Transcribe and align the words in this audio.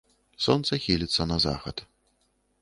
Сонца 0.45 0.79
хіліцца 0.85 1.27
на 1.33 1.37
захад. 1.45 1.77